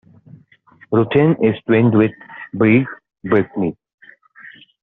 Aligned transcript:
Ruthin 0.91 1.35
is 1.45 1.53
twinned 1.67 1.95
with 1.95 2.09
Brieg, 2.55 2.87
Brittany. 3.23 3.77